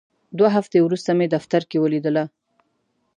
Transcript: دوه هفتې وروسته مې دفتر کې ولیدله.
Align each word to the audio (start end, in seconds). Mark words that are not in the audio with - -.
دوه 0.37 0.49
هفتې 0.57 0.77
وروسته 0.83 1.09
مې 1.17 1.27
دفتر 1.35 1.61
کې 1.69 1.77
ولیدله. 1.83 2.23